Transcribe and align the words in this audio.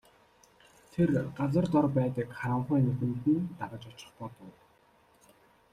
Тэр 0.93 1.09
газар 1.37 1.65
дор 1.73 1.85
байдаг 1.97 2.27
харанхуй 2.39 2.79
нүхэнд 2.87 3.25
нь 3.39 3.51
дагаж 3.59 3.83
очих 3.91 4.11
болов. 4.19 4.55